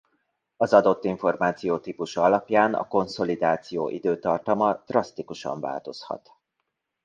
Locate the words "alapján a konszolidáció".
2.23-3.89